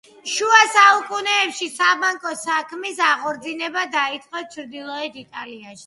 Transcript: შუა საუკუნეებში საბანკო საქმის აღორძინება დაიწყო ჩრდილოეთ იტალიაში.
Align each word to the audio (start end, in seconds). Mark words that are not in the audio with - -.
შუა 0.35 0.61
საუკუნეებში 0.77 1.67
საბანკო 1.75 2.33
საქმის 2.45 3.05
აღორძინება 3.11 3.87
დაიწყო 4.01 4.47
ჩრდილოეთ 4.57 5.25
იტალიაში. 5.29 5.79